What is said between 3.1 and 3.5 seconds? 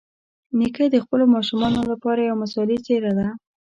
ده.